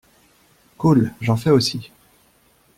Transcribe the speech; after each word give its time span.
Cool, 0.77 1.13
j'en 1.21 1.37
fait 1.37 1.51
aussi. 1.51 1.91